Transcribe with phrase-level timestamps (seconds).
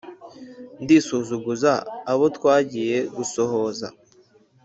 [0.83, 1.71] Ndi Suzuguza
[2.11, 3.87] abo twagiye gusohoza